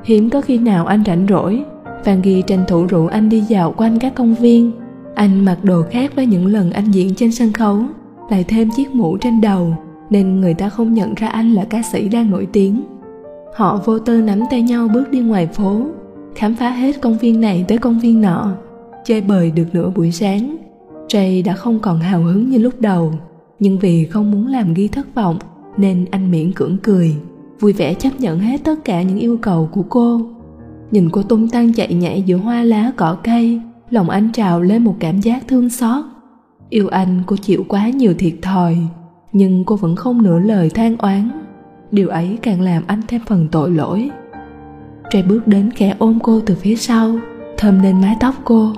Hiếm 0.03 0.29
có 0.29 0.41
khi 0.41 0.57
nào 0.57 0.85
anh 0.85 1.03
rảnh 1.05 1.25
rỗi, 1.29 1.63
Phan 2.03 2.21
Ghi 2.21 2.43
tranh 2.47 2.63
thủ 2.67 2.85
rủ 2.85 3.07
anh 3.07 3.29
đi 3.29 3.39
dạo 3.39 3.73
quanh 3.77 3.99
các 3.99 4.15
công 4.15 4.35
viên. 4.35 4.71
Anh 5.15 5.45
mặc 5.45 5.57
đồ 5.63 5.83
khác 5.91 6.15
với 6.15 6.25
những 6.25 6.45
lần 6.45 6.71
anh 6.71 6.91
diễn 6.91 7.15
trên 7.15 7.31
sân 7.31 7.53
khấu, 7.53 7.79
lại 8.29 8.45
thêm 8.47 8.69
chiếc 8.75 8.95
mũ 8.95 9.17
trên 9.17 9.41
đầu, 9.41 9.75
nên 10.09 10.41
người 10.41 10.53
ta 10.53 10.69
không 10.69 10.93
nhận 10.93 11.13
ra 11.15 11.27
anh 11.27 11.53
là 11.53 11.65
ca 11.65 11.81
sĩ 11.81 12.09
đang 12.09 12.31
nổi 12.31 12.47
tiếng. 12.51 12.81
Họ 13.55 13.79
vô 13.85 13.99
tư 13.99 14.21
nắm 14.21 14.39
tay 14.51 14.61
nhau 14.61 14.87
bước 14.93 15.11
đi 15.11 15.19
ngoài 15.19 15.47
phố, 15.47 15.81
khám 16.35 16.55
phá 16.55 16.69
hết 16.69 17.01
công 17.01 17.17
viên 17.17 17.41
này 17.41 17.65
tới 17.67 17.77
công 17.77 17.99
viên 17.99 18.21
nọ, 18.21 18.51
chơi 19.05 19.21
bời 19.21 19.51
được 19.51 19.65
nửa 19.73 19.89
buổi 19.89 20.11
sáng. 20.11 20.57
Jay 21.07 21.43
đã 21.45 21.53
không 21.53 21.79
còn 21.79 21.99
hào 21.99 22.21
hứng 22.23 22.49
như 22.49 22.57
lúc 22.57 22.81
đầu, 22.81 23.13
nhưng 23.59 23.79
vì 23.79 24.05
không 24.05 24.31
muốn 24.31 24.47
làm 24.47 24.73
ghi 24.73 24.87
thất 24.87 25.15
vọng 25.15 25.37
nên 25.77 26.05
anh 26.11 26.31
miễn 26.31 26.51
cưỡng 26.51 26.77
cười, 26.83 27.15
vui 27.61 27.73
vẻ 27.73 27.93
chấp 27.93 28.09
nhận 28.19 28.39
hết 28.39 28.63
tất 28.63 28.75
cả 28.85 29.01
những 29.01 29.17
yêu 29.17 29.37
cầu 29.41 29.69
của 29.71 29.83
cô. 29.89 30.21
Nhìn 30.91 31.09
cô 31.09 31.23
tung 31.23 31.49
tăng 31.49 31.73
chạy 31.73 31.93
nhảy 31.93 32.21
giữa 32.21 32.37
hoa 32.37 32.63
lá 32.63 32.91
cỏ 32.95 33.17
cây, 33.23 33.61
lòng 33.89 34.09
anh 34.09 34.31
trào 34.31 34.61
lên 34.61 34.83
một 34.83 34.95
cảm 34.99 35.19
giác 35.19 35.47
thương 35.47 35.69
xót. 35.69 36.05
Yêu 36.69 36.87
anh 36.87 37.23
cô 37.25 37.35
chịu 37.35 37.65
quá 37.67 37.89
nhiều 37.89 38.13
thiệt 38.19 38.33
thòi, 38.41 38.77
nhưng 39.33 39.65
cô 39.65 39.75
vẫn 39.75 39.95
không 39.95 40.23
nửa 40.23 40.39
lời 40.39 40.69
than 40.69 40.97
oán. 40.97 41.29
Điều 41.91 42.09
ấy 42.09 42.37
càng 42.41 42.61
làm 42.61 42.83
anh 42.87 43.01
thêm 43.07 43.21
phần 43.27 43.47
tội 43.51 43.71
lỗi. 43.71 44.09
trai 45.09 45.23
bước 45.23 45.47
đến 45.47 45.71
khẽ 45.71 45.95
ôm 45.99 46.19
cô 46.23 46.39
từ 46.45 46.55
phía 46.55 46.75
sau, 46.75 47.15
thơm 47.57 47.83
lên 47.83 48.01
mái 48.01 48.17
tóc 48.19 48.35
cô. 48.43 48.73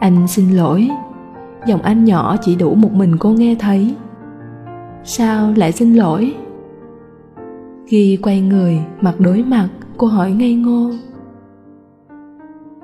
Anh 0.00 0.28
xin 0.28 0.50
lỗi, 0.50 0.88
giọng 1.66 1.82
anh 1.82 2.04
nhỏ 2.04 2.36
chỉ 2.42 2.56
đủ 2.56 2.74
một 2.74 2.92
mình 2.92 3.16
cô 3.18 3.30
nghe 3.30 3.54
thấy. 3.54 3.94
Sao 5.04 5.52
lại 5.56 5.72
xin 5.72 5.94
lỗi? 5.94 6.34
Khi 7.86 8.18
quay 8.22 8.40
người, 8.40 8.78
mặt 9.00 9.20
đối 9.20 9.42
mặt, 9.42 9.68
cô 9.96 10.06
hỏi 10.06 10.32
ngây 10.32 10.54
ngô. 10.54 10.90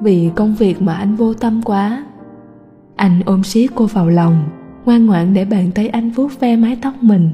Vì 0.01 0.31
công 0.35 0.55
việc 0.55 0.83
mà 0.83 0.95
anh 0.95 1.15
vô 1.15 1.35
tâm 1.35 1.63
quá. 1.65 2.07
Anh 2.97 3.21
ôm 3.27 3.43
siết 3.45 3.71
cô 3.75 3.87
vào 3.87 4.09
lòng, 4.09 4.45
ngoan 4.85 5.07
ngoãn 5.07 5.35
để 5.35 5.45
bàn 5.45 5.71
tay 5.75 5.89
anh 5.89 6.11
vuốt 6.11 6.41
ve 6.41 6.57
mái 6.57 6.79
tóc 6.83 6.95
mình. 7.01 7.31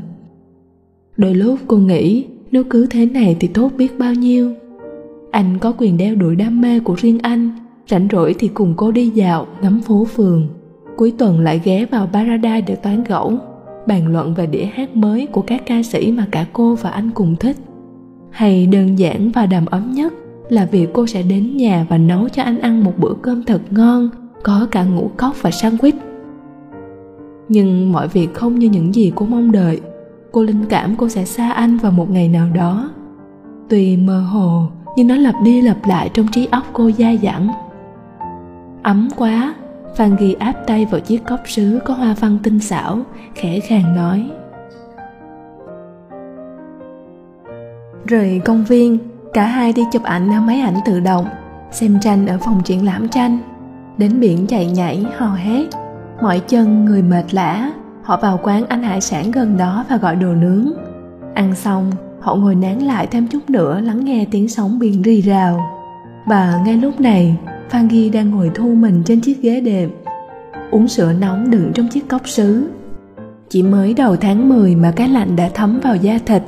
Đôi 1.17 1.35
lúc 1.35 1.59
cô 1.67 1.77
nghĩ 1.77 2.27
nếu 2.51 2.65
cứ 2.71 2.87
thế 2.87 3.07
này 3.07 3.37
thì 3.41 3.49
tốt 3.49 3.73
biết 3.79 3.99
bao 3.99 4.15
nhiêu. 4.15 4.53
Anh 5.31 5.59
có 5.59 5.73
quyền 5.79 5.97
đeo 5.97 6.15
đuổi 6.15 6.37
đam 6.37 6.61
mê 6.61 6.81
của 6.81 6.95
riêng 6.95 7.19
anh, 7.23 7.51
rảnh 7.89 8.09
rỗi 8.13 8.35
thì 8.39 8.49
cùng 8.49 8.75
cô 8.77 8.93
đi 8.93 9.09
dạo, 9.09 9.47
ngắm 9.63 9.81
phố 9.81 10.05
phường. 10.05 10.49
Cuối 10.97 11.13
tuần 11.19 11.41
lại 11.41 11.61
ghé 11.65 11.87
vào 11.91 12.09
Paradise 12.13 12.61
để 12.61 12.77
toán 12.77 13.05
gẫu, 13.05 13.39
bàn 13.87 14.13
luận 14.13 14.35
về 14.35 14.47
đĩa 14.47 14.65
hát 14.65 14.97
mới 14.97 15.27
của 15.27 15.41
các 15.41 15.63
ca 15.67 15.83
sĩ 15.83 16.13
mà 16.13 16.27
cả 16.31 16.47
cô 16.53 16.75
và 16.75 16.91
anh 16.91 17.11
cùng 17.11 17.37
thích. 17.37 17.57
Hay 18.31 18.67
đơn 18.67 18.99
giản 18.99 19.31
và 19.35 19.47
đầm 19.47 19.67
ấm 19.67 19.93
nhất 19.93 20.13
là 20.49 20.65
việc 20.65 20.89
cô 20.93 21.07
sẽ 21.07 21.23
đến 21.23 21.57
nhà 21.57 21.87
và 21.89 21.99
nấu 21.99 22.29
cho 22.29 22.43
anh 22.43 22.61
ăn 22.61 22.85
một 22.85 22.93
bữa 22.99 23.15
cơm 23.23 23.45
thật 23.45 23.61
ngon, 23.71 24.11
có 24.43 24.67
cả 24.71 24.85
ngũ 24.85 25.11
cốc 25.17 25.43
và 25.43 25.51
sandwich. 25.51 25.99
Nhưng 27.49 27.93
mọi 27.93 28.09
việc 28.09 28.35
không 28.35 28.59
như 28.59 28.69
những 28.69 28.95
gì 28.95 29.13
cô 29.15 29.27
mong 29.27 29.53
đợi 29.53 29.81
cô 30.35 30.43
linh 30.43 30.65
cảm 30.69 30.97
cô 30.97 31.09
sẽ 31.09 31.25
xa 31.25 31.51
anh 31.51 31.77
vào 31.77 31.93
một 31.93 32.11
ngày 32.11 32.29
nào 32.29 32.49
đó 32.55 32.91
tuy 33.69 33.97
mơ 33.97 34.21
hồ 34.21 34.67
nhưng 34.97 35.09
nó 35.09 35.17
lặp 35.17 35.35
đi 35.45 35.63
lặp 35.63 35.77
lại 35.87 36.11
trong 36.15 36.27
trí 36.33 36.47
óc 36.51 36.65
cô 36.73 36.91
dai 36.91 37.19
dẳng 37.23 37.49
ấm 38.83 39.09
quá 39.17 39.55
phan 39.97 40.17
ghi 40.17 40.33
áp 40.39 40.53
tay 40.67 40.87
vào 40.91 41.01
chiếc 41.01 41.25
cốc 41.25 41.41
sứ 41.45 41.81
có 41.85 41.95
hoa 41.95 42.15
văn 42.21 42.39
tinh 42.43 42.61
xảo, 42.61 42.99
khẽ 43.35 43.61
khàng 43.61 43.97
nói. 43.97 44.31
Rời 48.07 48.41
công 48.45 48.65
viên, 48.65 48.99
cả 49.33 49.47
hai 49.47 49.73
đi 49.73 49.83
chụp 49.93 50.03
ảnh 50.03 50.31
ở 50.31 50.41
máy 50.41 50.61
ảnh 50.61 50.77
tự 50.87 51.01
động, 51.01 51.27
xem 51.73 51.99
tranh 52.01 52.27
ở 52.27 52.39
phòng 52.41 52.63
triển 52.65 52.85
lãm 52.85 53.09
tranh. 53.09 53.39
Đến 53.99 54.21
biển 54.21 54.47
chạy 54.47 54.67
nhảy, 54.67 55.07
hò 55.17 55.27
hét. 55.27 55.65
Mỏi 56.23 56.41
chân 56.41 56.85
người 56.85 57.03
mệt 57.03 57.35
lã, 57.35 57.71
họ 58.03 58.17
vào 58.17 58.41
quán 58.43 58.67
ăn 58.67 58.83
hải 58.83 59.01
sản 59.01 59.31
gần 59.31 59.57
đó 59.57 59.85
và 59.91 59.97
gọi 59.97 60.17
đồ 60.17 60.35
nướng. 60.35 60.73
Ăn 61.35 61.55
xong, 61.55 61.91
họ 62.21 62.35
ngồi 62.35 62.55
nán 62.55 62.79
lại 62.79 63.07
thêm 63.07 63.27
chút 63.27 63.51
nữa 63.51 63.81
lắng 63.81 64.05
nghe 64.05 64.27
tiếng 64.31 64.49
sóng 64.49 64.79
biển 64.79 65.03
rì 65.03 65.21
rào. 65.21 65.61
Và 66.27 66.63
ngay 66.65 66.77
lúc 66.77 67.01
này 67.01 67.37
phan 67.71 67.89
ghi 67.89 68.11
đang 68.11 68.31
ngồi 68.31 68.51
thu 68.55 68.75
mình 68.75 69.03
trên 69.07 69.21
chiếc 69.21 69.43
ghế 69.43 69.61
đệm. 69.61 69.91
Uống 70.71 70.89
sữa 70.89 71.13
nóng 71.21 71.51
đựng 71.51 71.73
trong 71.75 71.89
chiếc 71.89 72.09
cốc 72.09 72.29
sứ. 72.29 72.69
Chỉ 73.49 73.63
mới 73.63 73.95
đầu 73.95 74.17
tháng 74.17 74.49
10 74.49 74.77
mà 74.77 74.93
cái 74.97 75.09
lạnh 75.09 75.37
đã 75.37 75.51
thấm 75.55 75.81
vào 75.83 75.97
da 75.97 76.19
thịt, 76.27 76.43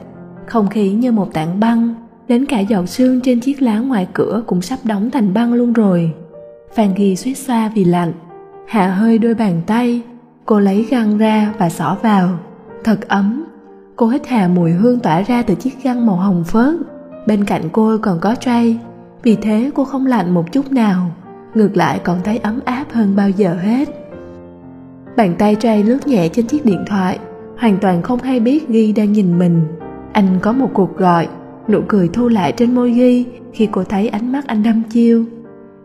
không 0.46 0.68
khí 0.68 0.92
như 0.92 1.12
một 1.12 1.28
tảng 1.32 1.60
băng. 1.60 1.94
Đến 2.28 2.46
cả 2.46 2.60
giọt 2.60 2.88
sương 2.88 3.20
trên 3.20 3.40
chiếc 3.40 3.62
lá 3.62 3.78
ngoài 3.78 4.08
cửa 4.12 4.42
cũng 4.46 4.62
sắp 4.62 4.78
đóng 4.84 5.10
thành 5.10 5.34
băng 5.34 5.52
luôn 5.52 5.72
rồi. 5.72 6.10
Phan 6.74 6.94
ghi 6.94 7.16
suýt 7.16 7.34
xoa 7.34 7.70
vì 7.74 7.84
lạnh, 7.84 8.12
hạ 8.68 8.88
hơi 8.88 9.18
đôi 9.18 9.34
bàn 9.34 9.60
tay. 9.66 10.02
Cô 10.44 10.60
lấy 10.60 10.86
găng 10.90 11.18
ra 11.18 11.52
và 11.58 11.68
xỏ 11.68 11.96
vào. 12.02 12.38
Thật 12.84 13.08
ấm. 13.08 13.44
Cô 13.96 14.08
hít 14.08 14.26
hà 14.26 14.48
mùi 14.48 14.70
hương 14.70 15.00
tỏa 15.00 15.22
ra 15.22 15.42
từ 15.42 15.54
chiếc 15.54 15.82
găng 15.82 16.06
màu 16.06 16.16
hồng 16.16 16.44
phớt. 16.44 16.74
Bên 17.26 17.44
cạnh 17.44 17.62
cô 17.72 17.98
còn 18.02 18.20
có 18.20 18.34
tray 18.34 18.78
vì 19.26 19.36
thế 19.36 19.70
cô 19.74 19.84
không 19.84 20.06
lạnh 20.06 20.34
một 20.34 20.52
chút 20.52 20.72
nào, 20.72 21.10
ngược 21.54 21.76
lại 21.76 22.00
còn 22.04 22.18
thấy 22.24 22.38
ấm 22.38 22.60
áp 22.64 22.84
hơn 22.92 23.16
bao 23.16 23.30
giờ 23.30 23.56
hết. 23.62 23.88
Bàn 25.16 25.34
tay 25.38 25.54
trai 25.54 25.82
lướt 25.82 26.06
nhẹ 26.06 26.28
trên 26.28 26.46
chiếc 26.46 26.64
điện 26.64 26.84
thoại, 26.86 27.18
hoàn 27.58 27.78
toàn 27.78 28.02
không 28.02 28.20
hay 28.20 28.40
biết 28.40 28.68
ghi 28.68 28.92
đang 28.92 29.12
nhìn 29.12 29.38
mình. 29.38 29.62
Anh 30.12 30.38
có 30.42 30.52
một 30.52 30.70
cuộc 30.74 30.96
gọi, 30.96 31.28
nụ 31.68 31.80
cười 31.88 32.08
thu 32.08 32.28
lại 32.28 32.52
trên 32.52 32.74
môi 32.74 32.90
ghi 32.90 33.24
khi 33.52 33.68
cô 33.72 33.84
thấy 33.84 34.08
ánh 34.08 34.32
mắt 34.32 34.46
anh 34.46 34.62
đăm 34.62 34.82
chiêu. 34.90 35.24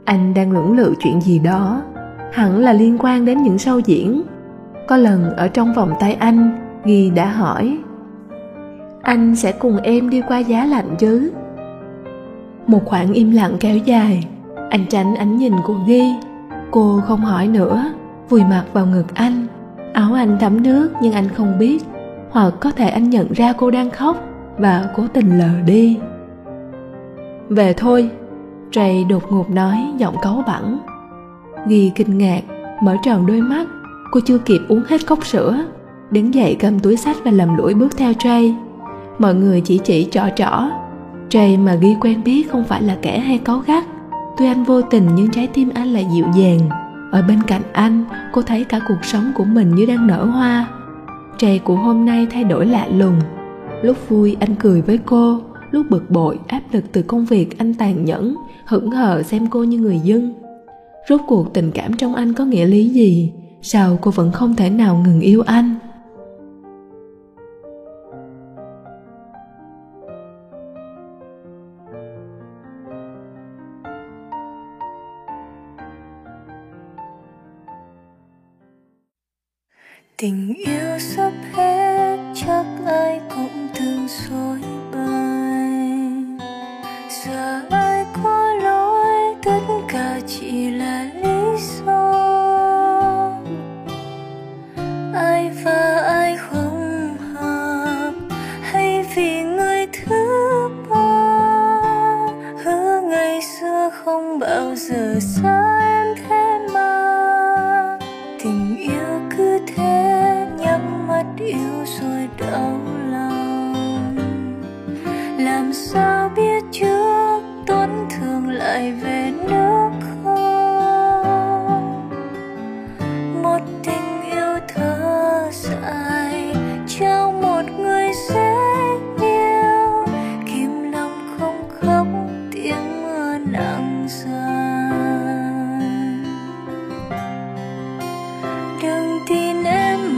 Anh 0.06 0.34
đang 0.34 0.52
lưỡng 0.52 0.78
lự 0.78 0.94
chuyện 1.00 1.22
gì 1.22 1.40
đó, 1.40 1.84
hẳn 2.32 2.60
là 2.60 2.74
liên 2.74 2.98
quan 3.00 3.26
đến 3.26 3.44
những 3.44 3.58
show 3.58 3.80
diễn. 3.80 4.22
Có 4.88 4.98
lần 4.98 5.36
ở 5.36 5.48
trong 5.48 5.74
vòng 5.74 5.94
tay 6.00 6.14
anh, 6.14 6.60
ghi 6.86 7.10
đã 7.10 7.30
hỏi, 7.30 7.78
anh 9.02 9.36
sẽ 9.36 9.52
cùng 9.52 9.78
em 9.78 10.10
đi 10.10 10.22
qua 10.28 10.40
giá 10.40 10.66
lạnh 10.66 10.96
chứ? 11.00 11.32
Một 12.68 12.82
khoảng 12.86 13.14
im 13.14 13.32
lặng 13.32 13.58
kéo 13.60 13.78
dài. 13.78 14.28
Anh 14.70 14.86
tránh 14.90 15.16
ánh 15.16 15.38
nhìn 15.38 15.54
của 15.64 15.76
ghi. 15.88 16.04
Cô 16.72 17.02
không 17.08 17.22
hỏi 17.22 17.48
nữa, 17.48 17.94
vùi 18.30 18.44
mặt 18.44 18.64
vào 18.74 18.86
ngực 18.86 19.16
anh. 19.16 19.48
Áo 19.94 20.14
anh 20.14 20.38
thấm 20.40 20.64
nước 20.64 20.92
nhưng 21.02 21.14
anh 21.14 21.30
không 21.30 21.60
biết. 21.60 21.84
Hoặc 22.32 22.54
có 22.60 22.72
thể 22.72 22.90
anh 22.90 23.10
nhận 23.10 23.34
ra 23.34 23.54
cô 23.54 23.72
đang 23.72 23.90
khóc 23.92 24.18
và 24.58 24.90
cố 24.96 25.04
tình 25.14 25.40
lờ 25.40 25.62
đi. 25.66 26.00
Về 27.50 27.74
thôi 27.74 28.10
Trey 28.72 29.04
đột 29.04 29.24
ngột 29.32 29.50
nói 29.50 29.78
giọng 29.98 30.16
cáu 30.22 30.44
bẳn 30.48 30.80
Ghi 31.68 31.92
kinh 31.96 32.18
ngạc, 32.18 32.42
mở 32.82 32.98
tròn 33.04 33.26
đôi 33.26 33.42
mắt. 33.42 33.68
Cô 34.12 34.20
chưa 34.26 34.38
kịp 34.38 34.60
uống 34.70 34.84
hết 34.88 35.08
cốc 35.08 35.26
sữa. 35.26 35.66
Đứng 36.12 36.34
dậy 36.34 36.58
cầm 36.60 36.80
túi 36.80 36.98
sách 36.98 37.18
và 37.24 37.32
lầm 37.32 37.58
lũi 37.58 37.74
bước 37.74 37.98
theo 37.98 38.14
Trey. 38.20 38.56
Mọi 39.20 39.36
người 39.36 39.62
chỉ 39.62 39.78
chỉ 39.78 40.08
trỏ 40.12 40.24
trỏ. 40.36 40.70
Trey 41.32 41.58
mà 41.58 41.76
ghi 41.76 41.96
quen 42.02 42.24
biết 42.24 42.52
không 42.52 42.64
phải 42.64 42.82
là 42.82 42.98
kẻ 43.02 43.20
hay 43.20 43.38
cáu 43.38 43.60
gắt. 43.60 43.84
Tuy 44.38 44.46
anh 44.46 44.64
vô 44.64 44.82
tình 44.82 45.08
nhưng 45.16 45.32
trái 45.32 45.48
tim 45.48 45.70
anh 45.74 45.94
lại 45.94 46.08
dịu 46.14 46.26
dàng. 46.36 46.60
Ở 47.12 47.22
bên 47.28 47.40
cạnh 47.48 47.62
anh, 47.74 48.06
cô 48.34 48.42
thấy 48.42 48.64
cả 48.64 48.80
cuộc 48.88 49.06
sống 49.06 49.32
của 49.36 49.44
mình 49.44 49.76
như 49.76 49.86
đang 49.86 50.08
nở 50.08 50.26
hoa. 50.26 50.68
Trey 51.38 51.60
của 51.60 51.76
hôm 51.76 52.06
nay 52.06 52.28
thay 52.32 52.44
đổi 52.44 52.66
lạ 52.66 52.88
lùng. 52.88 53.20
Lúc 53.82 54.10
vui 54.10 54.38
anh 54.40 54.56
cười 54.56 54.82
với 54.82 55.00
cô, 55.06 55.42
lúc 55.72 55.86
bực 55.90 56.12
bội, 56.12 56.40
áp 56.48 56.62
lực 56.72 56.84
từ 56.92 57.02
công 57.02 57.26
việc 57.26 57.58
anh 57.58 57.74
tàn 57.74 58.06
nhẫn, 58.06 58.36
hững 58.66 58.92
hờ 58.92 59.24
xem 59.24 59.48
cô 59.48 59.64
như 59.64 59.78
người 59.78 60.00
dân. 60.00 60.34
Rốt 61.10 61.22
cuộc 61.28 61.54
tình 61.54 61.72
cảm 61.72 61.94
trong 61.94 62.16
anh 62.16 62.34
có 62.34 62.46
nghĩa 62.46 62.66
lý 62.66 62.90
gì? 62.90 63.34
sao 63.62 63.98
cô 64.02 64.12
vẫn 64.12 64.32
không 64.32 64.56
thể 64.56 64.70
nào 64.70 65.04
ngừng 65.06 65.22
yêu 65.22 65.44
anh 65.46 65.76
tình 80.22 80.54
yêu 80.66 81.00
sắp 81.00 81.32
hết, 81.54 82.18
chắc 82.36 82.66
ai 82.86 83.20
cũng 83.30 83.68
từng 83.80 84.08
dối 84.08 84.60
bời 84.92 86.00
giờ 87.10 87.62
ai 87.70 88.06
có 88.24 88.54
lỗi 88.64 89.36
tất 89.44 89.60
cả 89.90 90.20
chỉ 90.28 90.70
là 90.70 91.10
lý 91.14 91.62
do. 91.86 92.11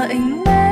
mạnh 0.07 0.43
mẽ 0.45 0.62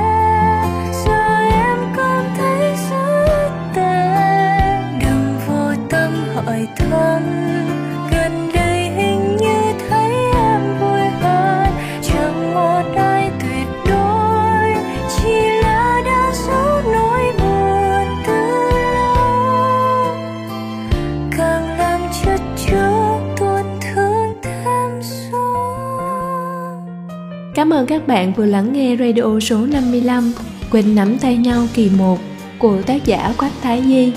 ơn 27.82 27.88
các 27.88 28.08
bạn 28.08 28.34
vừa 28.34 28.46
lắng 28.46 28.74
nghe 28.74 28.96
radio 28.98 29.40
số 29.40 29.66
55 29.66 30.34
Quỳnh 30.72 30.96
nắm 30.96 31.18
tay 31.22 31.38
nhau 31.38 31.68
kỳ 31.74 31.90
1 31.98 32.20
của 32.60 32.82
tác 32.82 33.06
giả 33.06 33.34
Quách 33.38 33.52
Thái 33.62 33.84
Di. 33.88 34.14